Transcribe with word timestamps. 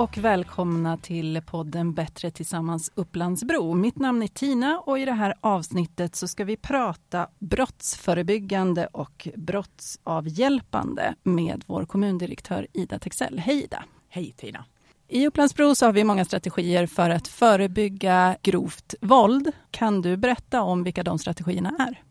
och 0.00 0.18
välkomna 0.18 0.96
till 0.96 1.42
podden 1.46 1.94
Bättre 1.94 2.30
tillsammans 2.30 2.92
Upplandsbro. 2.94 3.74
Mitt 3.74 3.98
namn 3.98 4.22
är 4.22 4.26
Tina 4.26 4.78
och 4.78 4.98
i 4.98 5.04
det 5.04 5.12
här 5.12 5.34
avsnittet 5.40 6.16
så 6.16 6.28
ska 6.28 6.44
vi 6.44 6.56
prata 6.56 7.28
brottsförebyggande 7.38 8.86
och 8.86 9.28
brottsavhjälpande 9.36 11.14
med 11.22 11.64
vår 11.66 11.84
kommundirektör 11.84 12.66
Ida 12.72 12.98
Texell. 12.98 13.38
Hej 13.38 13.64
Ida! 13.64 13.84
Hej 14.08 14.34
Tina! 14.36 14.64
I 15.08 15.26
Upplandsbro 15.26 15.74
så 15.74 15.86
har 15.86 15.92
vi 15.92 16.04
många 16.04 16.24
strategier 16.24 16.86
för 16.86 17.10
att 17.10 17.28
förebygga 17.28 18.36
grovt 18.42 18.94
våld. 19.00 19.52
Kan 19.70 20.02
du 20.02 20.16
berätta 20.16 20.62
om 20.62 20.82
vilka 20.84 21.02
de 21.02 21.18
strategierna 21.18 21.76
är? 21.78 22.09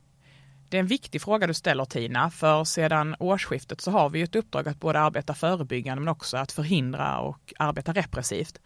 Det 0.70 0.78
är 0.78 0.80
en 0.80 0.88
viktig 0.88 1.22
fråga 1.22 1.48
du 1.48 1.54
ställer 1.54 1.86
Tina, 1.86 2.30
för 2.30 2.64
sedan 2.64 3.16
årsskiftet 3.20 3.82
så 3.82 3.91
har 3.91 4.09
vi 4.09 4.22
ett 4.22 4.36
uppdrag 4.36 4.68
att 4.68 4.80
både 4.80 5.00
arbeta 5.00 5.34
förebyggande 5.34 6.02
men 6.02 6.08
också 6.12 6.38
att 6.38 6.52
förhindra 6.52 7.20
och 7.20 7.54
arbeta 7.59 7.94
repressivt. 7.94 8.59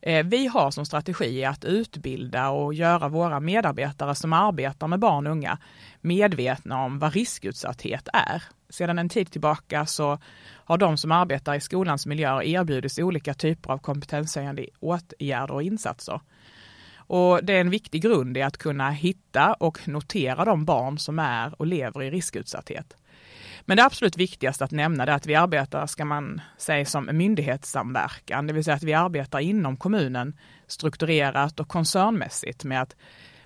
Eh, 0.00 0.26
vi 0.26 0.46
har 0.46 0.70
som 0.70 0.86
strategi 0.86 1.44
att 1.44 1.64
utbilda 1.64 2.48
och 2.48 2.74
göra 2.74 3.08
våra 3.08 3.40
medarbetare 3.40 4.14
som 4.14 4.32
arbetar 4.32 4.86
med 4.86 4.98
barn 4.98 5.26
och 5.26 5.32
unga 5.32 5.58
medvetna 6.00 6.84
om 6.84 6.98
vad 6.98 7.14
riskutsatthet 7.14 8.08
är. 8.12 8.42
Sedan 8.70 8.98
en 8.98 9.08
tid 9.08 9.30
tillbaka 9.30 9.86
så 9.86 10.18
har 10.64 10.78
de 10.78 10.96
som 10.96 11.12
arbetar 11.12 11.54
i 11.54 11.60
skolans 11.60 12.06
miljöer 12.06 12.42
erbjudits 12.42 12.98
olika 12.98 13.34
typer 13.34 13.72
av 13.72 13.78
kompetenshöjande 13.78 14.66
åtgärder 14.80 15.54
och 15.54 15.62
insatser. 15.62 16.20
Och 17.08 17.44
det 17.44 17.52
är 17.52 17.60
en 17.60 17.70
viktig 17.70 18.02
grund 18.02 18.36
i 18.36 18.42
att 18.42 18.56
kunna 18.56 18.90
hitta 18.90 19.52
och 19.52 19.88
notera 19.88 20.44
de 20.44 20.64
barn 20.64 20.98
som 20.98 21.18
är 21.18 21.60
och 21.60 21.66
lever 21.66 22.02
i 22.02 22.10
riskutsatthet. 22.10 22.96
Men 23.60 23.76
det 23.76 23.84
absolut 23.84 24.16
viktigaste 24.16 24.64
att 24.64 24.70
nämna 24.70 25.04
är 25.04 25.08
att 25.08 25.26
vi 25.26 25.34
arbetar, 25.34 25.86
ska 25.86 26.04
man 26.04 26.40
säga, 26.58 26.84
som 26.84 27.08
myndighetssamverkan, 27.12 28.46
det 28.46 28.52
vill 28.52 28.64
säga 28.64 28.76
att 28.76 28.82
vi 28.82 28.94
arbetar 28.94 29.40
inom 29.40 29.76
kommunen 29.76 30.36
strukturerat 30.66 31.60
och 31.60 31.68
koncernmässigt 31.68 32.64
med 32.64 32.82
att 32.82 32.96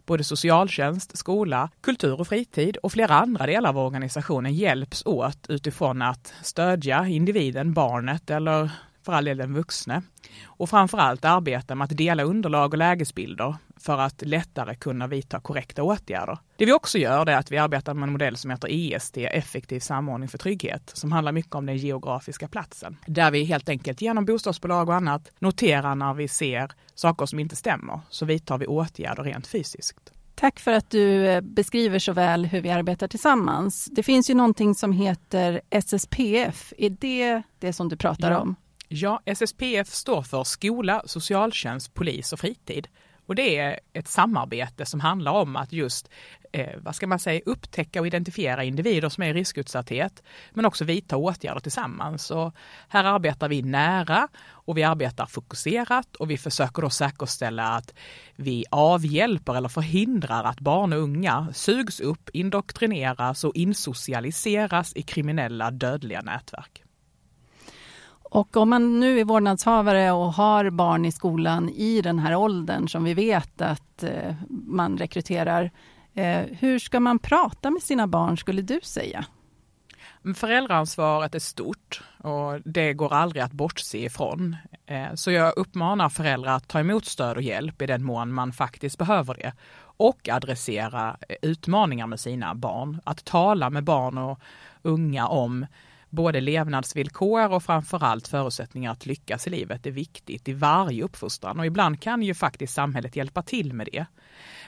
både 0.06 0.24
socialtjänst, 0.24 1.18
skola, 1.18 1.70
kultur 1.80 2.20
och 2.20 2.28
fritid 2.28 2.76
och 2.76 2.92
flera 2.92 3.14
andra 3.14 3.46
delar 3.46 3.68
av 3.70 3.78
organisationen 3.78 4.54
hjälps 4.54 5.06
åt 5.06 5.46
utifrån 5.48 6.02
att 6.02 6.34
stödja 6.42 7.06
individen, 7.06 7.72
barnet 7.72 8.30
eller 8.30 8.70
för 9.02 9.12
all 9.12 9.24
del 9.24 9.36
den 9.36 9.54
vuxne. 9.54 10.02
Och 10.44 10.70
framförallt 10.70 11.24
arbeta 11.24 11.74
med 11.74 11.84
att 11.84 11.96
dela 11.96 12.22
underlag 12.22 12.72
och 12.72 12.78
lägesbilder 12.78 13.56
för 13.76 13.98
att 13.98 14.22
lättare 14.22 14.74
kunna 14.74 15.06
vidta 15.06 15.40
korrekta 15.40 15.82
åtgärder. 15.82 16.38
Det 16.56 16.66
vi 16.66 16.72
också 16.72 16.98
gör 16.98 17.28
är 17.28 17.36
att 17.36 17.52
vi 17.52 17.58
arbetar 17.58 17.94
med 17.94 18.06
en 18.06 18.12
modell 18.12 18.36
som 18.36 18.50
heter 18.50 18.68
EST, 18.70 19.16
effektiv 19.16 19.80
samordning 19.80 20.28
för 20.28 20.38
trygghet, 20.38 20.90
som 20.94 21.12
handlar 21.12 21.32
mycket 21.32 21.54
om 21.54 21.66
den 21.66 21.76
geografiska 21.76 22.48
platsen. 22.48 22.96
Där 23.06 23.30
vi 23.30 23.44
helt 23.44 23.68
enkelt 23.68 24.00
genom 24.00 24.24
bostadsbolag 24.24 24.88
och 24.88 24.94
annat 24.94 25.30
noterar 25.38 25.94
när 25.94 26.14
vi 26.14 26.28
ser 26.28 26.72
saker 26.94 27.26
som 27.26 27.38
inte 27.38 27.56
stämmer, 27.56 28.00
så 28.08 28.24
vidtar 28.24 28.58
vi 28.58 28.66
åtgärder 28.66 29.22
rent 29.22 29.46
fysiskt. 29.46 30.12
Tack 30.34 30.60
för 30.60 30.72
att 30.72 30.90
du 30.90 31.26
eh, 31.26 31.40
beskriver 31.40 31.98
så 31.98 32.12
väl 32.12 32.46
hur 32.46 32.60
vi 32.60 32.70
arbetar 32.70 33.08
tillsammans. 33.08 33.88
Det 33.92 34.02
finns 34.02 34.30
ju 34.30 34.34
någonting 34.34 34.74
som 34.74 34.92
heter 34.92 35.60
SSPF. 35.70 36.72
Är 36.78 36.90
det 36.90 37.42
det 37.58 37.72
som 37.72 37.88
du 37.88 37.96
pratar 37.96 38.30
ja. 38.30 38.38
om? 38.38 38.56
Ja, 38.94 39.22
SSPF 39.24 39.88
står 39.88 40.22
för 40.22 40.44
skola, 40.44 41.02
socialtjänst, 41.06 41.94
polis 41.94 42.32
och 42.32 42.40
fritid. 42.40 42.88
Och 43.26 43.34
det 43.34 43.58
är 43.58 43.80
ett 43.92 44.08
samarbete 44.08 44.86
som 44.86 45.00
handlar 45.00 45.32
om 45.32 45.56
att 45.56 45.72
just, 45.72 46.10
eh, 46.52 46.78
vad 46.78 46.94
ska 46.94 47.06
man 47.06 47.18
säga, 47.18 47.40
upptäcka 47.46 48.00
och 48.00 48.06
identifiera 48.06 48.64
individer 48.64 49.08
som 49.08 49.22
är 49.22 49.28
i 49.28 49.32
riskutsatthet, 49.32 50.22
men 50.52 50.64
också 50.64 50.84
vidta 50.84 51.16
åtgärder 51.16 51.60
tillsammans. 51.60 52.30
Och 52.30 52.54
här 52.88 53.04
arbetar 53.04 53.48
vi 53.48 53.62
nära 53.62 54.28
och 54.48 54.78
vi 54.78 54.82
arbetar 54.82 55.26
fokuserat 55.26 56.16
och 56.16 56.30
vi 56.30 56.38
försöker 56.38 56.82
då 56.82 56.90
säkerställa 56.90 57.68
att 57.68 57.94
vi 58.36 58.64
avhjälper 58.70 59.54
eller 59.54 59.68
förhindrar 59.68 60.44
att 60.44 60.60
barn 60.60 60.92
och 60.92 60.98
unga 60.98 61.48
sugs 61.52 62.00
upp, 62.00 62.30
indoktrineras 62.32 63.44
och 63.44 63.56
insocialiseras 63.56 64.92
i 64.96 65.02
kriminella 65.02 65.70
dödliga 65.70 66.20
nätverk. 66.20 66.82
Och 68.32 68.56
om 68.56 68.70
man 68.70 69.00
nu 69.00 69.20
är 69.20 69.24
vårdnadshavare 69.24 70.12
och 70.12 70.32
har 70.32 70.70
barn 70.70 71.04
i 71.04 71.12
skolan 71.12 71.68
i 71.68 72.02
den 72.02 72.18
här 72.18 72.36
åldern 72.36 72.88
som 72.88 73.04
vi 73.04 73.14
vet 73.14 73.60
att 73.60 74.02
eh, 74.02 74.34
man 74.48 74.98
rekryterar, 74.98 75.70
eh, 76.14 76.40
hur 76.58 76.78
ska 76.78 77.00
man 77.00 77.18
prata 77.18 77.70
med 77.70 77.82
sina 77.82 78.06
barn 78.06 78.38
skulle 78.38 78.62
du 78.62 78.80
säga? 78.82 79.24
Föräldraansvaret 80.36 81.34
är 81.34 81.38
stort 81.38 82.02
och 82.18 82.60
det 82.64 82.92
går 82.92 83.12
aldrig 83.12 83.42
att 83.42 83.52
bortse 83.52 83.98
ifrån. 83.98 84.56
Eh, 84.86 85.14
så 85.14 85.30
jag 85.30 85.56
uppmanar 85.56 86.08
föräldrar 86.08 86.56
att 86.56 86.68
ta 86.68 86.80
emot 86.80 87.04
stöd 87.04 87.36
och 87.36 87.42
hjälp 87.42 87.82
i 87.82 87.86
den 87.86 88.04
mån 88.04 88.32
man 88.32 88.52
faktiskt 88.52 88.98
behöver 88.98 89.34
det 89.34 89.52
och 89.80 90.28
adressera 90.28 91.16
utmaningar 91.42 92.06
med 92.06 92.20
sina 92.20 92.54
barn. 92.54 93.00
Att 93.04 93.24
tala 93.24 93.70
med 93.70 93.84
barn 93.84 94.18
och 94.18 94.40
unga 94.82 95.26
om 95.26 95.66
både 96.12 96.40
levnadsvillkor 96.40 97.52
och 97.52 97.62
framförallt 97.62 98.28
förutsättningar 98.28 98.92
att 98.92 99.06
lyckas 99.06 99.46
i 99.46 99.50
livet 99.50 99.86
är 99.86 99.90
viktigt 99.90 100.48
i 100.48 100.52
varje 100.52 101.04
uppfostran 101.04 101.58
och 101.58 101.66
ibland 101.66 102.00
kan 102.00 102.22
ju 102.22 102.34
faktiskt 102.34 102.74
samhället 102.74 103.16
hjälpa 103.16 103.42
till 103.42 103.72
med 103.72 103.88
det. 103.92 104.06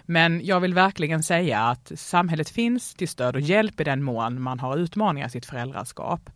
Men 0.06 0.44
jag 0.44 0.60
vill 0.60 0.74
verkligen 0.74 1.22
säga 1.22 1.60
att 1.60 1.92
samhället 1.94 2.48
finns 2.48 2.94
till 2.94 3.08
stöd 3.08 3.36
och 3.36 3.40
hjälp 3.40 3.80
i 3.80 3.84
den 3.84 4.02
mån 4.02 4.42
man 4.42 4.60
har 4.60 4.76
utmaningar 4.76 5.26
i 5.26 5.30
sitt 5.30 5.46
föräldraskap. 5.46 6.30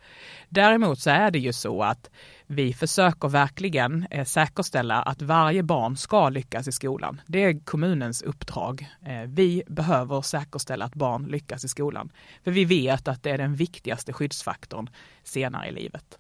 Däremot 0.49 0.99
så 0.99 1.11
är 1.11 1.31
det 1.31 1.39
ju 1.39 1.53
så 1.53 1.83
att 1.83 2.11
vi 2.47 2.73
försöker 2.73 3.29
verkligen 3.29 4.07
eh, 4.11 4.25
säkerställa 4.25 5.03
att 5.03 5.23
varje 5.23 5.63
barn 5.63 5.97
ska 5.97 6.29
lyckas 6.29 6.69
i 6.69 6.73
skolan. 6.73 7.21
Det 7.27 7.45
är 7.45 7.65
kommunens 7.65 8.23
uppdrag. 8.23 8.89
Eh, 9.07 9.23
vi 9.27 9.63
behöver 9.67 10.23
säkerställa 10.23 10.85
att 10.85 10.95
barn 10.95 11.25
lyckas 11.25 11.65
i 11.65 11.69
skolan. 11.69 12.13
För 12.45 12.51
vi 12.51 12.65
vet 12.65 13.09
att 13.09 13.23
det 13.23 13.31
är 13.31 13.39
den 13.39 13.55
viktigaste 13.55 14.13
skyddsfaktorn 14.13 14.91
senare 15.25 15.69
i 15.69 15.73
livet. 15.73 16.19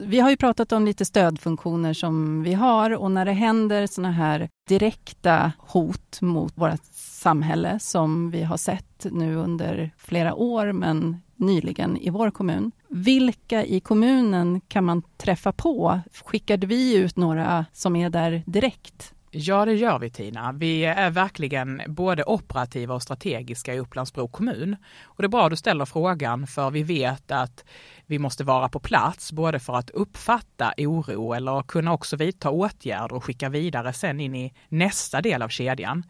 Vi 0.00 0.20
har 0.20 0.30
ju 0.30 0.36
pratat 0.36 0.72
om 0.72 0.84
lite 0.84 1.04
stödfunktioner 1.04 1.94
som 1.94 2.42
vi 2.42 2.54
har 2.54 2.90
och 2.90 3.10
när 3.10 3.24
det 3.24 3.32
händer 3.32 3.86
sådana 3.86 4.12
här 4.12 4.48
direkta 4.68 5.52
hot 5.58 6.20
mot 6.20 6.52
vårt 6.56 6.84
samhälle 6.92 7.78
som 7.78 8.30
vi 8.30 8.42
har 8.42 8.56
sett 8.56 9.06
nu 9.10 9.34
under 9.34 9.90
flera 9.96 10.34
år 10.34 10.72
men 10.72 11.16
nyligen 11.36 11.96
i 11.96 12.10
vår 12.10 12.30
kommun. 12.30 12.72
Vilka 12.88 13.64
i 13.64 13.80
kommunen 13.80 14.60
kan 14.60 14.84
man 14.84 15.02
träffa 15.16 15.52
på? 15.52 16.00
Skickade 16.24 16.66
vi 16.66 16.96
ut 16.96 17.16
några 17.16 17.66
som 17.72 17.96
är 17.96 18.10
där 18.10 18.42
direkt? 18.46 19.12
Ja, 19.38 19.64
det 19.64 19.74
gör 19.74 19.98
vi 19.98 20.10
Tina. 20.10 20.52
Vi 20.52 20.84
är 20.84 21.10
verkligen 21.10 21.82
både 21.86 22.24
operativa 22.24 22.94
och 22.94 23.02
strategiska 23.02 23.74
i 23.74 23.78
Upplandsbro 23.78 24.28
kommun. 24.28 24.76
Och 25.04 25.22
det 25.22 25.26
är 25.26 25.28
bra 25.28 25.44
att 25.44 25.50
du 25.50 25.56
ställer 25.56 25.84
frågan 25.84 26.46
för 26.46 26.70
vi 26.70 26.82
vet 26.82 27.30
att 27.30 27.64
vi 28.06 28.18
måste 28.18 28.44
vara 28.44 28.68
på 28.68 28.80
plats 28.80 29.32
både 29.32 29.58
för 29.58 29.76
att 29.76 29.90
uppfatta 29.90 30.72
oro 30.78 31.32
eller 31.32 31.62
kunna 31.62 31.92
också 31.92 32.16
vidta 32.16 32.50
åtgärder 32.50 33.16
och 33.16 33.24
skicka 33.24 33.48
vidare 33.48 33.92
sen 33.92 34.20
in 34.20 34.34
i 34.34 34.52
nästa 34.68 35.20
del 35.20 35.42
av 35.42 35.48
kedjan. 35.48 36.04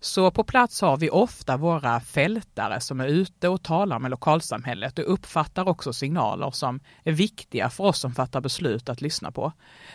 Så 0.00 0.30
på 0.30 0.44
plats 0.44 0.80
har 0.80 0.96
vi 0.96 1.10
ofta 1.10 1.56
våra 1.56 2.00
fältare 2.00 2.80
som 2.80 3.00
är 3.00 3.06
ute 3.06 3.48
och 3.48 3.62
talar 3.62 3.98
med 3.98 4.10
lokalsamhället 4.10 4.98
och 4.98 5.12
uppfattar 5.12 5.68
också 5.68 5.92
signaler 5.92 6.50
som 6.50 6.80
är 7.04 7.12
viktiga 7.12 7.70
för 7.70 7.84
oss 7.84 7.98
som 7.98 8.14
fattar 8.14 8.40
beslut 8.40 8.88
att 8.88 9.00
lyssna 9.00 9.32
på. 9.32 9.52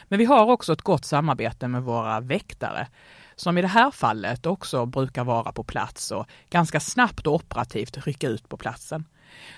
Men 0.07 0.19
vi 0.19 0.25
har 0.25 0.51
också 0.51 0.73
ett 0.73 0.81
gott 0.81 1.05
samarbete 1.05 1.67
med 1.67 1.83
våra 1.83 2.19
väktare 2.19 2.87
som 3.35 3.57
i 3.57 3.61
det 3.61 3.67
här 3.67 3.91
fallet 3.91 4.45
också 4.45 4.85
brukar 4.85 5.23
vara 5.23 5.51
på 5.51 5.63
plats 5.63 6.11
och 6.11 6.25
ganska 6.49 6.79
snabbt 6.79 7.27
och 7.27 7.33
operativt 7.33 8.07
rycka 8.07 8.27
ut 8.27 8.49
på 8.49 8.57
platsen. 8.57 9.05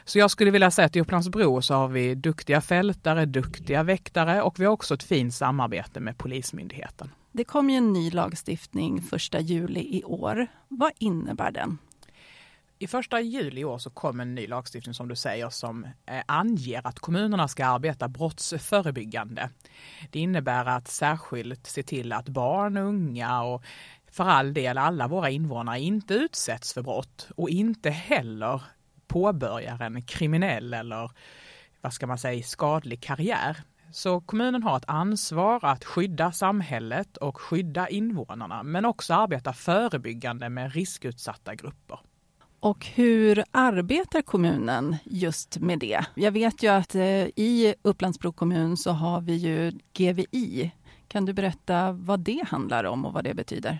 Så 0.06 0.20
jag 0.20 0.32
skulle 0.32 0.52
vilja 0.52 0.72
säga 0.72 0.86
att 0.86 0.96
i 0.96 1.02
Upplandsbro 1.02 1.62
så 1.62 1.74
har 1.74 1.88
vi 1.88 2.16
duktiga 2.16 2.62
fältare, 2.62 3.26
duktiga 3.26 3.84
väktare 3.84 4.42
och 4.42 4.60
vi 4.60 4.66
har 4.66 4.72
också 4.72 4.94
ett 4.94 5.04
fint 5.04 5.34
samarbete 5.34 6.00
med 6.00 6.18
Polismyndigheten. 6.18 7.12
Det 7.36 7.44
kom 7.44 7.70
ju 7.70 7.76
en 7.76 7.94
ny 7.94 8.12
lagstiftning 8.12 8.98
1 9.34 9.50
juli 9.50 9.98
i 9.98 10.04
år. 10.04 10.48
Vad 10.68 10.92
innebär 11.00 11.52
den? 11.52 11.78
I 12.80 12.88
första 12.88 13.22
juli 13.22 13.62
i 13.62 13.66
år 13.66 13.78
så 13.78 13.90
kom 13.90 14.20
en 14.20 14.36
ny 14.36 14.48
lagstiftning 14.48 14.94
som 14.94 15.08
du 15.08 15.16
säger 15.16 15.50
som 15.50 15.84
eh, 15.84 16.24
anger 16.26 16.88
att 16.88 17.00
kommunerna 17.00 17.48
ska 17.48 17.66
arbeta 17.66 18.08
brottsförebyggande. 18.08 19.50
Det 20.12 20.20
innebär 20.20 20.66
att 20.66 20.88
särskilt 20.88 21.68
se 21.68 21.84
till 21.84 22.14
att 22.14 22.30
barn, 22.30 22.78
unga 22.78 23.44
och 23.44 23.64
för 24.12 24.24
all 24.24 24.54
del 24.54 24.78
alla 24.78 25.08
våra 25.08 25.30
invånare 25.30 25.80
inte 25.80 26.14
utsätts 26.14 26.74
för 26.74 26.82
brott 26.82 27.30
och 27.36 27.50
inte 27.50 27.90
heller 27.90 28.62
påbörjar 29.08 29.82
en 29.82 30.02
kriminell 30.02 30.74
eller 30.74 31.12
vad 31.82 31.94
ska 31.94 32.08
man 32.08 32.18
säga 32.18 32.44
skadlig 32.44 33.02
karriär. 33.02 33.58
Så 33.96 34.22
kommunen 34.22 34.64
har 34.64 34.78
ett 34.78 34.84
ansvar 34.88 35.60
att 35.66 35.86
skydda 35.86 36.32
samhället 36.32 37.18
och 37.18 37.42
skydda 37.42 37.90
invånarna 37.90 38.64
men 38.64 38.86
också 38.86 39.14
arbeta 39.14 39.54
förebyggande 39.54 40.50
med 40.50 40.74
riskutsatta 40.74 41.56
grupper. 41.56 42.00
Och 42.60 42.86
hur 42.86 43.44
arbetar 43.52 44.22
kommunen 44.22 44.96
just 45.04 45.58
med 45.58 45.80
det? 45.80 46.06
Jag 46.16 46.32
vet 46.32 46.64
ju 46.64 46.68
att 46.68 46.96
eh, 46.96 47.26
i 47.36 47.76
Upplandsbro 47.82 48.32
kommun 48.32 48.78
så 48.78 48.92
har 48.92 49.22
vi 49.22 49.34
ju 49.34 49.72
GVI. 49.94 50.72
Kan 51.08 51.26
du 51.26 51.34
berätta 51.34 51.92
vad 51.92 52.20
det 52.20 52.44
handlar 52.48 52.84
om 52.84 53.06
och 53.06 53.14
vad 53.14 53.24
det 53.24 53.34
betyder? 53.34 53.80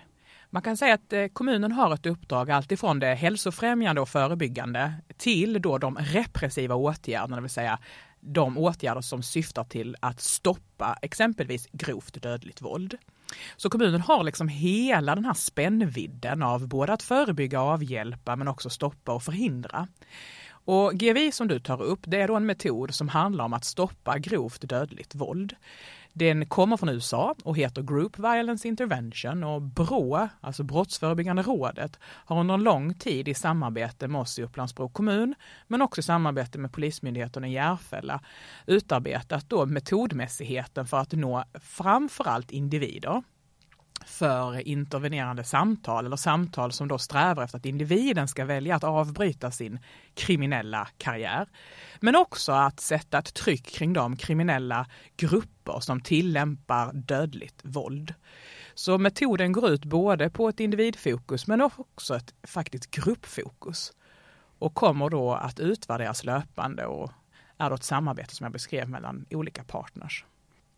Man 0.50 0.62
kan 0.62 0.76
säga 0.76 0.94
att 0.94 1.12
eh, 1.12 1.26
kommunen 1.26 1.72
har 1.72 1.94
ett 1.94 2.06
uppdrag 2.06 2.50
alltifrån 2.50 3.00
det 3.00 3.14
hälsofrämjande 3.14 4.00
och 4.00 4.08
förebyggande 4.08 4.92
till 5.16 5.62
då 5.62 5.78
de 5.78 5.96
repressiva 5.96 6.74
åtgärderna, 6.74 7.36
det 7.36 7.42
vill 7.42 7.50
säga 7.50 7.78
de 8.24 8.58
åtgärder 8.58 9.00
som 9.00 9.22
syftar 9.22 9.64
till 9.64 9.96
att 10.00 10.20
stoppa 10.20 10.98
exempelvis 11.02 11.68
grovt 11.72 12.22
dödligt 12.22 12.62
våld. 12.62 12.96
Så 13.56 13.70
kommunen 13.70 14.00
har 14.00 14.24
liksom 14.24 14.48
hela 14.48 15.14
den 15.14 15.24
här 15.24 15.34
spännvidden 15.34 16.42
av 16.42 16.68
både 16.68 16.92
att 16.92 17.02
förebygga 17.02 17.62
och 17.62 17.68
avhjälpa 17.68 18.36
men 18.36 18.48
också 18.48 18.70
stoppa 18.70 19.12
och 19.12 19.22
förhindra. 19.22 19.88
Och 20.66 20.92
GVI 20.94 21.32
som 21.32 21.48
du 21.48 21.60
tar 21.60 21.82
upp, 21.82 22.00
det 22.02 22.20
är 22.20 22.28
då 22.28 22.36
en 22.36 22.46
metod 22.46 22.94
som 22.94 23.08
handlar 23.08 23.44
om 23.44 23.52
att 23.52 23.64
stoppa 23.64 24.18
grovt 24.18 24.68
dödligt 24.68 25.14
våld. 25.14 25.56
Den 26.16 26.46
kommer 26.46 26.76
från 26.76 26.88
USA 26.88 27.34
och 27.44 27.56
heter 27.56 27.82
Group 27.82 28.18
Violence 28.18 28.68
Intervention 28.68 29.44
och 29.44 29.62
BRÅ, 29.62 30.28
alltså 30.40 30.62
Brottsförebyggande 30.62 31.42
rådet, 31.42 31.98
har 32.02 32.40
under 32.40 32.54
en 32.54 32.62
lång 32.62 32.94
tid 32.94 33.28
i 33.28 33.34
samarbete 33.34 34.08
med 34.08 34.20
oss 34.20 34.38
i 34.38 34.42
Upplandsbro 34.42 34.88
kommun, 34.88 35.34
men 35.68 35.82
också 35.82 35.98
i 35.98 36.02
samarbete 36.02 36.58
med 36.58 36.72
Polismyndigheten 36.72 37.44
i 37.44 37.52
Järfälla, 37.52 38.20
utarbetat 38.66 39.50
då 39.50 39.66
metodmässigheten 39.66 40.86
för 40.86 40.96
att 40.96 41.12
nå 41.12 41.44
framförallt 41.54 42.50
individer 42.50 43.22
för 44.06 44.68
intervenerande 44.68 45.44
samtal 45.44 46.06
eller 46.06 46.16
samtal 46.16 46.72
som 46.72 46.88
då 46.88 46.98
strävar 46.98 47.44
efter 47.44 47.58
att 47.58 47.66
individen 47.66 48.28
ska 48.28 48.44
välja 48.44 48.76
att 48.76 48.84
avbryta 48.84 49.50
sin 49.50 49.78
kriminella 50.14 50.88
karriär. 50.98 51.48
Men 52.00 52.16
också 52.16 52.52
att 52.52 52.80
sätta 52.80 53.18
ett 53.18 53.34
tryck 53.34 53.66
kring 53.66 53.92
de 53.92 54.16
kriminella 54.16 54.86
grupper 55.16 55.80
som 55.80 56.00
tillämpar 56.00 56.92
dödligt 56.92 57.60
våld. 57.62 58.14
Så 58.74 58.98
metoden 58.98 59.52
går 59.52 59.70
ut 59.70 59.84
både 59.84 60.30
på 60.30 60.48
ett 60.48 60.60
individfokus 60.60 61.46
men 61.46 61.60
också 61.60 62.16
ett 62.16 62.34
faktiskt 62.42 62.90
gruppfokus 62.90 63.92
och 64.58 64.74
kommer 64.74 65.10
då 65.10 65.32
att 65.32 65.60
utvärderas 65.60 66.24
löpande 66.24 66.86
och 66.86 67.10
är 67.58 67.70
då 67.70 67.74
ett 67.74 67.84
samarbete 67.84 68.34
som 68.34 68.44
jag 68.44 68.52
beskrev 68.52 68.88
mellan 68.88 69.26
olika 69.30 69.64
partners. 69.64 70.24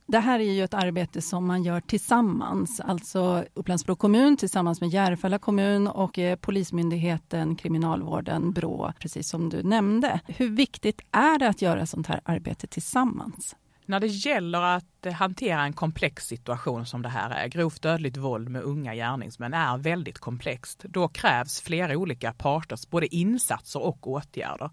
Det 0.08 0.18
här 0.18 0.40
är 0.40 0.52
ju 0.52 0.64
ett 0.64 0.74
arbete 0.74 1.22
som 1.22 1.46
man 1.46 1.62
gör 1.62 1.80
tillsammans, 1.80 2.80
alltså 2.80 3.44
Upplandsbro 3.54 3.96
kommun 3.96 4.36
tillsammans 4.36 4.80
med 4.80 4.90
Järfälla 4.90 5.38
kommun 5.38 5.86
och 5.86 6.18
eh, 6.18 6.36
Polismyndigheten, 6.36 7.56
Kriminalvården, 7.56 8.52
Brå, 8.52 8.92
precis 8.98 9.28
som 9.28 9.48
du 9.48 9.62
nämnde. 9.62 10.20
Hur 10.26 10.48
viktigt 10.48 11.00
är 11.10 11.38
det 11.38 11.48
att 11.48 11.62
göra 11.62 11.86
sånt 11.86 12.06
här 12.06 12.20
arbete 12.24 12.66
tillsammans? 12.66 13.56
När 13.88 14.00
det 14.00 14.06
gäller 14.06 14.62
att 14.62 15.06
hantera 15.14 15.62
en 15.62 15.72
komplex 15.72 16.26
situation 16.26 16.86
som 16.86 17.02
det 17.02 17.08
här 17.08 17.30
är, 17.30 17.48
grovt 17.48 17.82
dödligt 17.82 18.16
våld 18.16 18.48
med 18.48 18.62
unga 18.62 18.94
gärningsmän 18.94 19.54
är 19.54 19.78
väldigt 19.78 20.18
komplext. 20.18 20.84
Då 20.88 21.08
krävs 21.08 21.60
flera 21.60 21.98
olika 21.98 22.32
parters 22.32 22.86
både 22.90 23.14
insatser 23.14 23.82
och 23.82 24.06
åtgärder. 24.10 24.70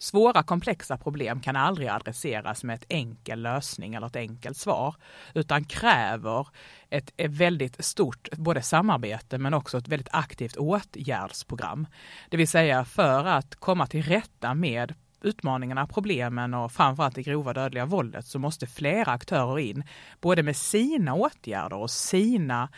Svåra 0.00 0.42
komplexa 0.42 0.96
problem 0.96 1.40
kan 1.40 1.56
aldrig 1.56 1.88
adresseras 1.88 2.64
med 2.64 2.74
ett 2.74 2.84
enkel 2.88 3.42
lösning 3.42 3.94
eller 3.94 4.06
ett 4.06 4.16
enkelt 4.16 4.56
svar, 4.56 4.94
utan 5.34 5.64
kräver 5.64 6.48
ett, 6.90 7.12
väldigt 7.16 7.84
stort 7.84 8.28
både 8.32 8.62
samarbete 8.62 9.38
men 9.38 9.54
också 9.54 9.78
ett 9.78 9.88
väldigt 9.88 10.08
aktivt 10.12 10.56
åtgärdsprogram. 10.56 11.86
Det 12.28 12.36
vill 12.36 12.48
säga 12.48 12.84
för 12.84 13.24
att 13.24 13.54
komma 13.54 13.86
till 13.86 14.02
rätta 14.02 14.54
med 14.54 14.94
utmaningarna, 15.22 15.86
problemen 15.86 16.54
och 16.54 16.72
framförallt 16.72 17.14
det 17.14 17.22
grova 17.22 17.52
dödliga 17.52 17.86
våldet 17.86 18.26
så 18.26 18.38
måste 18.38 18.66
flera 18.66 19.12
aktörer 19.12 19.58
in, 19.58 19.84
både 20.20 20.42
med 20.42 20.56
sina 20.56 21.14
åtgärder 21.14 21.76
och 21.76 21.90
sina 21.90 22.68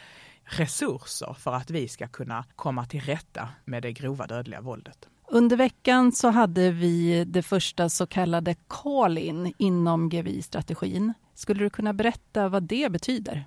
resurser 0.45 1.37
för 1.39 1.55
att 1.55 1.71
vi 1.71 1.89
ska 1.89 2.09
kunna 2.09 2.45
komma 2.57 2.85
till 2.87 3.01
rätta 3.01 3.49
med 3.65 3.83
det 3.83 3.93
grova 3.93 4.27
dödliga 4.27 4.61
våldet. 4.61 5.09
Under 5.33 5.57
veckan 5.57 6.13
så 6.13 6.29
hade 6.29 6.71
vi 6.71 7.25
det 7.25 7.43
första 7.43 7.89
så 7.89 8.07
kallade 8.07 8.55
call-in 8.69 9.53
inom 9.59 10.09
GVI-strategin. 10.09 11.13
Skulle 11.35 11.65
du 11.65 11.71
kunna 11.71 11.93
berätta 11.93 12.49
vad 12.49 12.63
det 12.63 12.93
betyder? 12.93 13.45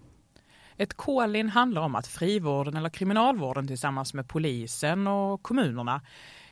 Ett 0.77 0.93
call-in 0.93 1.49
handlar 1.49 1.81
om 1.81 1.95
att 1.95 2.07
frivården 2.07 2.75
eller 2.75 2.89
kriminalvården 2.89 3.67
tillsammans 3.67 4.13
med 4.13 4.27
polisen 4.27 5.07
och 5.07 5.43
kommunerna 5.43 6.01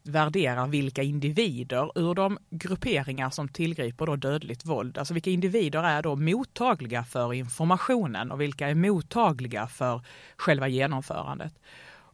värderar 0.03 0.67
vilka 0.67 1.03
individer 1.03 1.99
ur 1.99 2.13
de 2.13 2.37
grupperingar 2.49 3.29
som 3.29 3.47
tillgriper 3.47 4.05
då 4.05 4.15
dödligt 4.15 4.65
våld, 4.65 4.97
alltså 4.97 5.13
vilka 5.13 5.29
individer 5.29 5.83
är 5.83 6.01
då 6.01 6.15
mottagliga 6.15 7.03
för 7.03 7.33
informationen 7.33 8.31
och 8.31 8.41
vilka 8.41 8.69
är 8.69 8.75
mottagliga 8.75 9.67
för 9.67 10.01
själva 10.37 10.67
genomförandet. 10.67 11.53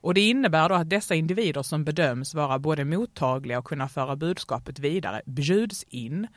Och 0.01 0.13
det 0.13 0.29
innebär 0.29 0.69
då 0.69 0.75
att 0.75 0.89
dessa 0.89 1.15
individer 1.15 1.63
som 1.63 1.83
bedöms 1.83 2.33
vara 2.33 2.59
både 2.59 2.85
mottagliga 2.85 3.59
och 3.59 3.65
kunna 3.65 3.89
föra 3.89 4.15
budskapet 4.15 4.79
vidare 4.79 5.21
bjuds 5.25 5.83
in 5.83 6.27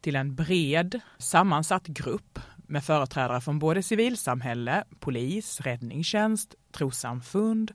till 0.00 0.16
en 0.16 0.34
bred 0.34 1.00
sammansatt 1.18 1.86
grupp 1.86 2.38
med 2.66 2.84
företrädare 2.84 3.40
från 3.40 3.58
både 3.58 3.82
civilsamhälle, 3.82 4.84
polis, 5.00 5.60
räddningstjänst, 5.60 6.54
trossamfund, 6.72 7.72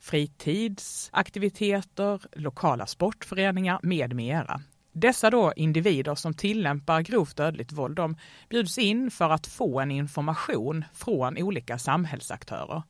fritidsaktiviteter, 0.00 2.20
lokala 2.32 2.86
sportföreningar 2.86 3.80
med 3.82 4.14
mera. 4.14 4.60
Dessa 4.96 5.30
då 5.30 5.52
individer 5.56 6.14
som 6.14 6.34
tillämpar 6.34 7.00
grovt 7.00 7.36
dödligt 7.36 7.72
våld, 7.72 7.96
de 7.96 8.16
bjuds 8.48 8.78
in 8.78 9.10
för 9.10 9.30
att 9.30 9.46
få 9.46 9.80
en 9.80 9.90
information 9.90 10.84
från 10.92 11.38
olika 11.38 11.78
samhällsaktörer. 11.78 12.82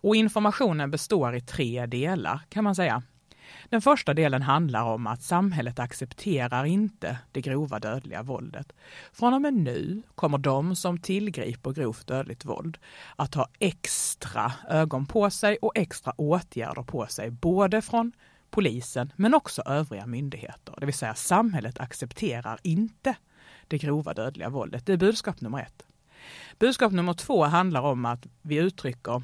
Och 0.00 0.16
informationen 0.16 0.90
består 0.90 1.34
i 1.34 1.40
tre 1.40 1.86
delar 1.86 2.40
kan 2.48 2.64
man 2.64 2.74
säga. 2.74 3.02
Den 3.68 3.82
första 3.82 4.14
delen 4.14 4.42
handlar 4.42 4.82
om 4.82 5.06
att 5.06 5.22
samhället 5.22 5.78
accepterar 5.78 6.64
inte 6.64 7.18
det 7.32 7.40
grova 7.40 7.78
dödliga 7.78 8.22
våldet. 8.22 8.72
Från 9.12 9.34
och 9.34 9.42
med 9.42 9.54
nu 9.54 10.02
kommer 10.14 10.38
de 10.38 10.76
som 10.76 10.98
tillgriper 10.98 11.70
grovt 11.70 12.06
dödligt 12.06 12.44
våld 12.44 12.78
att 13.16 13.34
ha 13.34 13.48
extra 13.58 14.52
ögon 14.68 15.06
på 15.06 15.30
sig 15.30 15.58
och 15.62 15.72
extra 15.76 16.12
åtgärder 16.16 16.82
på 16.82 17.06
sig, 17.06 17.30
både 17.30 17.82
från 17.82 18.12
polisen 18.52 19.12
men 19.16 19.34
också 19.34 19.62
övriga 19.62 20.06
myndigheter. 20.06 20.74
Det 20.78 20.86
vill 20.86 20.94
säga 20.94 21.14
samhället 21.14 21.80
accepterar 21.80 22.58
inte 22.62 23.14
det 23.68 23.78
grova 23.78 24.14
dödliga 24.14 24.48
våldet. 24.48 24.86
Det 24.86 24.92
är 24.92 24.96
budskap 24.96 25.40
nummer 25.40 25.58
ett. 25.58 25.86
Budskap 26.58 26.92
nummer 26.92 27.14
två 27.14 27.44
handlar 27.44 27.80
om 27.82 28.04
att 28.04 28.26
vi 28.42 28.56
uttrycker 28.56 29.22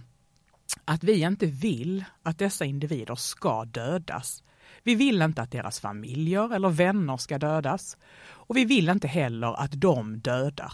att 0.85 1.05
vi 1.05 1.21
inte 1.21 1.47
vill 1.47 2.05
att 2.23 2.39
dessa 2.39 2.65
individer 2.65 3.15
ska 3.15 3.65
dödas. 3.65 4.43
Vi 4.83 4.95
vill 4.95 5.23
inte 5.23 5.43
att 5.43 5.51
deras 5.51 5.81
familjer 5.81 6.55
eller 6.55 6.69
vänner 6.69 7.17
ska 7.17 7.39
dödas 7.39 7.97
och 8.27 8.57
vi 8.57 8.65
vill 8.65 8.89
inte 8.89 9.09
heller 9.09 9.61
att 9.61 9.73
de 9.73 10.19
dödar. 10.19 10.73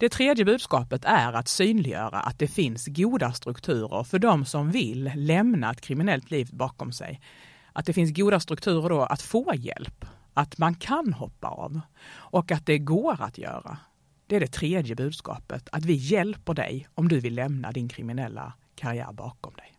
Det 0.00 0.08
tredje 0.08 0.44
budskapet 0.44 1.04
är 1.04 1.32
att 1.32 1.48
synliggöra 1.48 2.20
att 2.20 2.38
det 2.38 2.48
finns 2.48 2.86
goda 2.86 3.32
strukturer 3.32 4.04
för 4.04 4.18
de 4.18 4.44
som 4.44 4.70
vill 4.70 5.12
lämna 5.14 5.70
ett 5.70 5.80
kriminellt 5.80 6.30
liv 6.30 6.48
bakom 6.52 6.92
sig. 6.92 7.20
Att 7.72 7.86
det 7.86 7.92
finns 7.92 8.16
goda 8.16 8.40
strukturer 8.40 8.88
då 8.88 9.02
att 9.02 9.22
få 9.22 9.54
hjälp, 9.54 10.04
att 10.34 10.58
man 10.58 10.74
kan 10.74 11.12
hoppa 11.12 11.48
av 11.48 11.80
och 12.10 12.52
att 12.52 12.66
det 12.66 12.78
går 12.78 13.22
att 13.22 13.38
göra. 13.38 13.78
Det 14.26 14.36
är 14.36 14.40
det 14.40 14.52
tredje 14.52 14.94
budskapet, 14.94 15.68
att 15.72 15.84
vi 15.84 15.92
hjälper 15.92 16.54
dig 16.54 16.88
om 16.94 17.08
du 17.08 17.20
vill 17.20 17.34
lämna 17.34 17.72
din 17.72 17.88
kriminella 17.88 18.52
karriär 18.74 19.12
bakom 19.12 19.52
dig. 19.54 19.72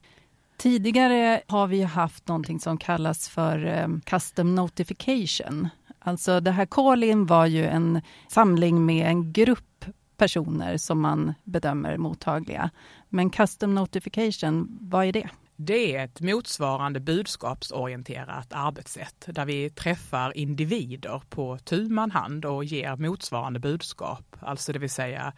Tidigare 0.58 1.42
har 1.48 1.68
vi 1.68 1.84
haft 1.84 2.28
någonting 2.28 2.60
som 2.60 2.78
kallas 2.78 3.30
för 3.30 3.66
ehm, 3.66 4.02
custom 4.02 4.56
notification. 4.56 5.70
Alltså 6.00 6.40
det 6.40 6.52
här 6.52 6.66
call-in 6.66 7.26
var 7.26 7.46
ju 7.46 7.66
en 7.66 8.02
samling 8.28 8.86
med 8.86 9.08
en 9.08 9.34
grupp 9.34 9.86
personer 10.20 10.78
som 10.78 11.02
man 11.02 11.34
bedömer 11.44 11.98
mottagliga. 11.98 12.70
Men 13.10 13.30
custom 13.30 13.76
notification, 13.76 14.78
vad 14.82 15.06
är 15.06 15.12
det? 15.12 15.30
Det 15.62 15.96
är 15.96 16.06
ett 16.06 16.22
motsvarande 16.22 17.00
budskapsorienterat 17.00 18.54
arbetssätt 18.54 19.26
där 19.28 19.46
vi 19.46 19.70
träffar 19.70 20.38
individer 20.38 21.22
på 21.30 21.58
tu 21.58 21.90
man 21.90 22.12
hand 22.12 22.46
och 22.46 22.64
ger 22.64 22.96
motsvarande 22.96 23.60
budskap. 23.60 24.36
Alltså 24.40 24.74
det 24.74 24.80
vill 24.80 24.90
säga 24.90 25.34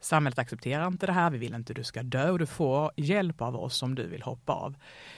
samhället 0.00 0.38
accepterar 0.38 0.86
inte 0.86 1.06
det 1.06 1.12
här, 1.12 1.30
vi 1.30 1.38
vill 1.38 1.54
inte 1.54 1.74
du 1.74 1.84
ska 1.84 2.02
dö 2.02 2.30
och 2.30 2.38
du 2.38 2.46
får 2.46 2.90
hjälp 2.96 3.42
av 3.42 3.56
oss 3.56 3.82
om 3.82 3.94
du 3.94 4.06
vill 4.06 4.22
hoppa 4.22 4.52
av. 4.52 4.76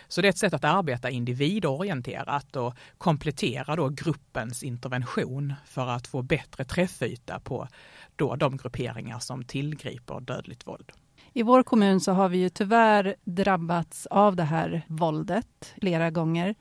Så 0.09 0.21
det 0.21 0.29
är 0.29 0.31
ett 0.31 0.39
sätt 0.39 0.55
att 0.55 0.65
arbeta 0.65 1.11
individorienterat 1.11 2.57
och 2.57 2.75
komplettera 2.99 3.77
då 3.77 3.89
gruppens 3.89 4.63
intervention 4.63 5.55
för 5.67 5.87
att 5.87 6.07
få 6.07 6.23
bättre 6.23 6.65
träffyta 6.65 7.41
på 7.41 7.69
då 8.19 8.37
de 8.37 8.57
grupperingar 8.57 9.19
som 9.19 9.45
tillgriper 9.45 10.21
dödligt 10.21 10.67
våld. 10.67 10.93
I 11.33 11.43
vår 11.43 11.63
kommun 11.63 12.01
så 12.01 12.13
har 12.13 12.29
vi 12.29 12.39
ju 12.39 12.49
tyvärr 12.49 13.15
drabbats 13.25 14.07
av 14.07 14.37
det 14.37 14.43
här 14.43 14.83
våldet 14.89 15.75
flera 15.81 16.11
gånger. 16.11 16.55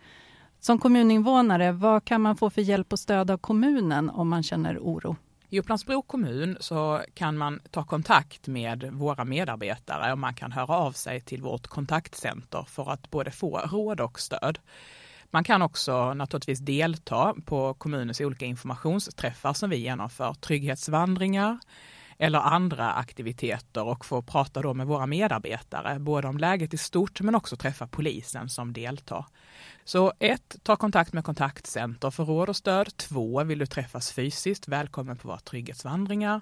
Som 0.60 0.80
kommuninvånare, 0.80 1.72
vad 1.72 2.06
kan 2.06 2.22
man 2.22 2.38
få 2.38 2.50
för 2.50 2.62
hjälp 2.62 2.94
och 2.94 3.00
stöd 3.00 3.32
av 3.32 3.38
kommunen 3.38 4.10
om 4.10 4.30
man 4.30 4.44
känner 4.44 4.78
oro? 4.78 5.16
I 5.50 5.60
Upplands-Bro 5.60 6.02
kommun 6.02 6.58
så 6.60 7.02
kan 7.14 7.38
man 7.38 7.60
ta 7.72 7.84
kontakt 7.84 8.48
med 8.48 8.90
våra 8.92 9.26
medarbetare 9.26 10.12
och 10.12 10.20
man 10.20 10.34
kan 10.34 10.52
höra 10.52 10.76
av 10.76 10.92
sig 10.92 11.22
till 11.22 11.42
vårt 11.42 11.68
kontaktcenter 11.68 12.66
för 12.68 12.92
att 12.92 13.10
både 13.10 13.32
få 13.32 13.58
råd 13.58 14.02
och 14.02 14.20
stöd. 14.20 14.60
Man 15.32 15.44
kan 15.44 15.62
också 15.62 16.14
naturligtvis 16.14 16.60
delta 16.60 17.34
på 17.46 17.74
kommunens 17.74 18.22
olika 18.22 18.46
informationsträffar 18.46 19.54
som 19.54 19.70
vi 19.70 19.78
genomför, 19.78 20.34
trygghetsvandringar 20.34 21.60
eller 22.18 22.40
andra 22.40 22.92
aktiviteter 22.92 23.84
och 23.84 24.06
få 24.06 24.22
prata 24.22 24.62
då 24.62 24.74
med 24.74 24.88
våra 24.88 25.06
medarbetare, 25.06 26.00
både 26.00 26.28
om 26.28 26.38
läget 26.38 26.74
i 26.74 26.78
stort 26.78 27.22
men 27.22 27.36
också 27.36 27.56
träffa 27.56 27.88
polisen 27.88 28.50
som 28.50 28.74
deltar. 28.74 29.26
Så 29.86 30.14
ett, 30.20 30.56
ta 30.64 30.76
kontakt 30.76 31.14
med 31.14 31.24
kontaktcenter 31.24 32.12
för 32.12 32.26
råd 32.26 32.50
och 32.50 32.56
stöd. 32.56 32.98
Två, 32.98 33.44
vill 33.44 33.60
du 33.60 33.66
träffas 33.66 34.12
fysiskt, 34.12 34.68
välkommen 34.68 35.18
på 35.18 35.28
våra 35.28 35.40
trygghetsvandringar. 35.40 36.42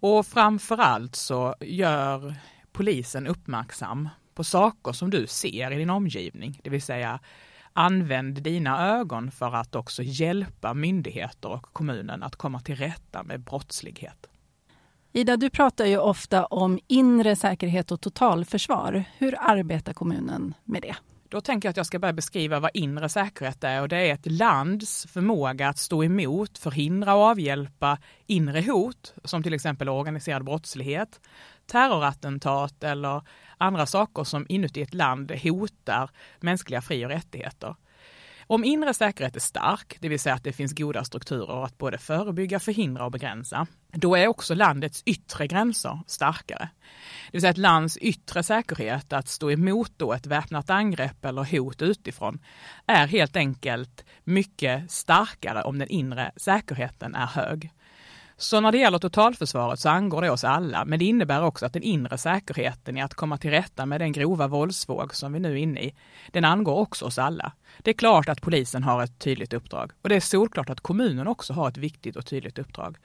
Och 0.00 0.26
framför 0.26 0.78
allt 0.78 1.16
så 1.16 1.54
gör 1.60 2.34
polisen 2.72 3.26
uppmärksam 3.26 4.08
på 4.34 4.44
saker 4.44 4.92
som 4.92 5.10
du 5.10 5.26
ser 5.26 5.70
i 5.70 5.76
din 5.76 5.90
omgivning, 5.90 6.60
det 6.64 6.70
vill 6.70 6.82
säga 6.82 7.20
använd 7.72 8.42
dina 8.42 8.86
ögon 8.98 9.30
för 9.30 9.54
att 9.54 9.74
också 9.74 10.02
hjälpa 10.02 10.74
myndigheter 10.74 11.48
och 11.48 11.62
kommunen 11.62 12.22
att 12.22 12.36
komma 12.36 12.60
till 12.60 12.76
rätta 12.76 13.22
med 13.22 13.40
brottslighet. 13.40 14.26
Ida, 15.12 15.36
du 15.36 15.50
pratar 15.50 15.86
ju 15.86 15.98
ofta 15.98 16.46
om 16.46 16.78
inre 16.86 17.36
säkerhet 17.36 17.92
och 17.92 18.00
totalförsvar. 18.00 19.04
Hur 19.18 19.34
arbetar 19.38 19.92
kommunen 19.92 20.54
med 20.64 20.82
det? 20.82 20.96
Då 21.28 21.40
tänker 21.40 21.68
jag 21.68 21.70
att 21.70 21.76
jag 21.76 21.86
ska 21.86 21.98
börja 21.98 22.12
beskriva 22.12 22.60
vad 22.60 22.70
inre 22.74 23.08
säkerhet 23.08 23.64
är 23.64 23.82
och 23.82 23.88
det 23.88 23.96
är 23.96 24.14
ett 24.14 24.30
lands 24.32 25.06
förmåga 25.06 25.68
att 25.68 25.78
stå 25.78 26.04
emot, 26.04 26.58
förhindra 26.58 27.14
och 27.14 27.22
avhjälpa 27.22 27.98
inre 28.26 28.60
hot 28.60 29.14
som 29.24 29.42
till 29.42 29.54
exempel 29.54 29.88
organiserad 29.88 30.44
brottslighet, 30.44 31.20
terrorattentat 31.66 32.84
eller 32.84 33.22
andra 33.62 33.86
saker 33.86 34.24
som 34.24 34.46
inuti 34.48 34.82
ett 34.82 34.94
land 34.94 35.30
hotar 35.30 36.10
mänskliga 36.40 36.80
fri 36.80 37.06
och 37.06 37.10
rättigheter. 37.10 37.74
Om 38.46 38.64
inre 38.64 38.94
säkerhet 38.94 39.36
är 39.36 39.40
stark, 39.40 39.96
det 40.00 40.08
vill 40.08 40.20
säga 40.20 40.34
att 40.34 40.44
det 40.44 40.52
finns 40.52 40.72
goda 40.72 41.04
strukturer 41.04 41.64
att 41.64 41.78
både 41.78 41.98
förebygga, 41.98 42.60
förhindra 42.60 43.04
och 43.04 43.10
begränsa, 43.10 43.66
då 43.92 44.16
är 44.16 44.26
också 44.26 44.54
landets 44.54 45.02
yttre 45.06 45.46
gränser 45.46 46.00
starkare. 46.06 46.68
Det 47.26 47.32
vill 47.32 47.40
säga 47.40 47.50
ett 47.50 47.58
lands 47.58 47.96
yttre 47.96 48.42
säkerhet, 48.42 49.12
att 49.12 49.28
stå 49.28 49.50
emot 49.50 49.92
då 49.96 50.12
ett 50.12 50.26
väpnat 50.26 50.70
angrepp 50.70 51.24
eller 51.24 51.58
hot 51.58 51.82
utifrån, 51.82 52.38
är 52.86 53.06
helt 53.06 53.36
enkelt 53.36 54.04
mycket 54.24 54.90
starkare 54.90 55.62
om 55.62 55.78
den 55.78 55.88
inre 55.88 56.32
säkerheten 56.36 57.14
är 57.14 57.26
hög. 57.26 57.70
Så 58.42 58.60
när 58.60 58.72
det 58.72 58.78
gäller 58.78 58.98
totalförsvaret 58.98 59.80
så 59.80 59.88
angår 59.88 60.22
det 60.22 60.30
oss 60.30 60.44
alla, 60.44 60.84
men 60.84 60.98
det 60.98 61.04
innebär 61.04 61.42
också 61.42 61.66
att 61.66 61.72
den 61.72 61.82
inre 61.82 62.18
säkerheten 62.18 62.96
i 62.96 63.02
att 63.02 63.14
komma 63.14 63.38
till 63.38 63.50
rätta 63.50 63.86
med 63.86 64.00
den 64.00 64.12
grova 64.12 64.46
våldsvåg 64.46 65.14
som 65.14 65.32
vi 65.32 65.40
nu 65.40 65.52
är 65.52 65.56
inne 65.56 65.80
i, 65.80 65.94
den 66.30 66.44
angår 66.44 66.74
också 66.74 67.04
oss 67.04 67.18
alla. 67.18 67.52
Det 67.78 67.90
är 67.90 67.94
klart 67.94 68.28
att 68.28 68.40
polisen 68.40 68.82
har 68.82 69.02
ett 69.02 69.18
tydligt 69.18 69.52
uppdrag 69.52 69.92
och 70.02 70.08
det 70.08 70.16
är 70.16 70.20
solklart 70.20 70.70
att 70.70 70.80
kommunen 70.80 71.26
också 71.26 71.52
har 71.52 71.68
ett 71.68 71.76
viktigt 71.76 72.16
och 72.16 72.26
tydligt 72.26 72.58
uppdrag. 72.58 72.96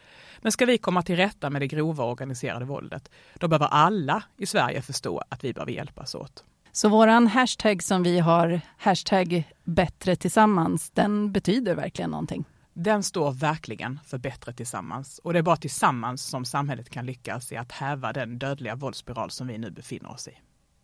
Men 0.42 0.52
ska 0.52 0.66
vi 0.66 0.78
komma 0.78 1.02
till 1.02 1.16
rätta 1.16 1.50
med 1.50 1.62
det 1.62 1.68
grova 1.68 2.04
organiserade 2.04 2.66
våldet, 2.66 3.10
då 3.34 3.48
behöver 3.48 3.68
alla 3.68 4.24
i 4.38 4.46
Sverige 4.46 4.82
förstå 4.82 5.24
att 5.30 5.44
vi 5.44 5.54
behöver 5.54 5.72
hjälpas 5.72 6.16
åt. 6.16 6.44
Så 6.72 6.90
våran 6.90 7.28
hashtag 7.28 7.84
som 7.84 8.04
vi 8.04 8.20
har, 8.20 8.62
hashtag 8.78 9.44
bättre 9.64 10.16
tillsammans, 10.16 10.90
den 10.90 11.32
betyder 11.32 11.76
verkligen 11.76 12.12
någonting? 12.12 12.46
Den 12.78 13.04
står 13.04 13.32
verkligen 13.32 14.00
för 14.06 14.18
bättre 14.18 14.54
tillsammans. 14.54 15.20
Och 15.20 15.34
det 15.34 15.40
är 15.40 15.44
bara 15.44 15.58
tillsammans 15.58 16.24
som 16.24 16.46
samhället 16.46 16.90
kan 16.90 17.06
lyckas 17.06 17.52
i 17.52 17.58
att 17.58 17.72
häva 17.72 18.14
den 18.14 18.40
dödliga 18.40 18.76
våldsspiral 18.76 19.32
som 19.32 19.48
vi 19.48 19.58
nu 19.58 19.72
befinner 19.72 20.12
oss 20.12 20.28
i. 20.28 20.32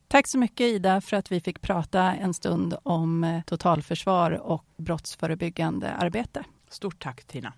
Tack 0.08 0.28
så 0.28 0.38
mycket 0.38 0.66
Ida 0.66 1.02
för 1.02 1.18
att 1.18 1.32
vi 1.32 1.42
fick 1.42 1.62
prata 1.62 2.02
en 2.02 2.34
stund 2.34 2.76
om 2.84 3.24
eh, 3.24 3.42
totalförsvar 3.44 4.32
och 4.32 4.66
brottsförebyggande 4.78 5.92
arbete. 5.92 6.44
Stort 6.70 7.04
tack 7.04 7.24
Tina. 7.24 7.54